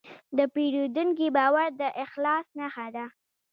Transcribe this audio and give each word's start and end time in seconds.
د 0.37 0.39
پیرودونکي 0.53 1.27
باور 1.37 1.69
د 1.81 1.83
اخلاص 2.03 2.45
نښه 2.59 2.87
ده. 2.95 3.05